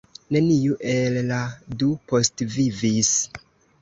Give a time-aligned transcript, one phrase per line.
[0.35, 1.41] Neniu el la
[1.83, 3.13] du postvivis.